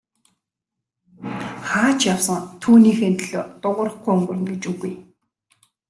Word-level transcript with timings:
Хаа 1.69 1.91
ч 1.99 1.99
явсан 2.13 2.39
түүнийхээ 2.61 3.11
төлөө 3.17 3.43
дуугарахгүй 3.61 4.11
өнгөрнө 4.15 4.47
гэж 4.51 4.63
үгүй. 4.71 4.93